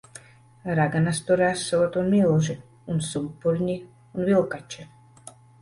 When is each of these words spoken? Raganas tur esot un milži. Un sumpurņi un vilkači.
Raganas 0.79 1.19
tur 1.27 1.43
esot 1.49 1.99
un 2.03 2.09
milži. 2.15 2.57
Un 2.95 3.05
sumpurņi 3.11 3.79
un 3.79 4.29
vilkači. 4.31 4.91